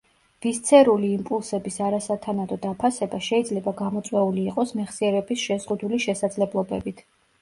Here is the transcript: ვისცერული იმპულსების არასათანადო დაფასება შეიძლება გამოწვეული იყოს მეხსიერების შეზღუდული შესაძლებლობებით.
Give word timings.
ვისცერული 0.43 1.09
იმპულსების 1.17 1.75
არასათანადო 1.87 2.57
დაფასება 2.63 3.19
შეიძლება 3.27 3.75
გამოწვეული 3.85 4.47
იყოს 4.53 4.75
მეხსიერების 4.81 5.45
შეზღუდული 5.51 6.01
შესაძლებლობებით. 6.07 7.05